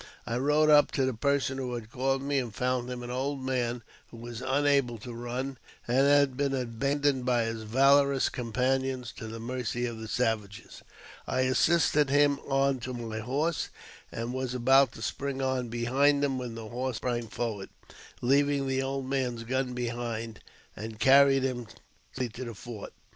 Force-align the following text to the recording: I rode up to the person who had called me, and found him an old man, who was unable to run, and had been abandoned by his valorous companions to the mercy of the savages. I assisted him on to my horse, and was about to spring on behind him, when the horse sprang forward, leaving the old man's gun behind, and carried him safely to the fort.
I 0.25 0.35
rode 0.37 0.71
up 0.71 0.89
to 0.93 1.05
the 1.05 1.13
person 1.13 1.59
who 1.59 1.75
had 1.75 1.91
called 1.91 2.23
me, 2.23 2.39
and 2.39 2.55
found 2.55 2.89
him 2.89 3.03
an 3.03 3.11
old 3.11 3.39
man, 3.45 3.83
who 4.09 4.17
was 4.17 4.41
unable 4.41 4.97
to 4.97 5.13
run, 5.13 5.59
and 5.87 6.07
had 6.07 6.35
been 6.35 6.55
abandoned 6.55 7.23
by 7.23 7.43
his 7.43 7.61
valorous 7.61 8.27
companions 8.27 9.13
to 9.17 9.27
the 9.27 9.39
mercy 9.39 9.85
of 9.85 9.99
the 9.99 10.07
savages. 10.07 10.81
I 11.27 11.41
assisted 11.41 12.09
him 12.09 12.39
on 12.47 12.79
to 12.79 12.93
my 12.95 13.19
horse, 13.19 13.69
and 14.11 14.33
was 14.33 14.55
about 14.55 14.93
to 14.93 15.03
spring 15.03 15.39
on 15.39 15.69
behind 15.69 16.23
him, 16.23 16.39
when 16.39 16.55
the 16.55 16.69
horse 16.69 16.95
sprang 16.95 17.27
forward, 17.27 17.69
leaving 18.21 18.65
the 18.67 18.81
old 18.81 19.07
man's 19.07 19.43
gun 19.43 19.75
behind, 19.75 20.39
and 20.75 20.99
carried 20.99 21.43
him 21.43 21.67
safely 22.11 22.29
to 22.29 22.45
the 22.45 22.55
fort. 22.55 22.91